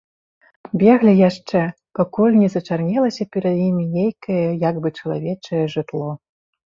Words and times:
Беглі 0.83 1.11
яшчэ, 1.17 1.59
пакуль 1.99 2.39
не 2.43 2.49
зачарнелася 2.53 3.27
перад 3.35 3.57
імі 3.67 3.85
нейкае 3.99 4.39
як 4.69 4.75
бы 4.87 4.93
чалавечае 5.01 5.61
жытло. 5.75 6.09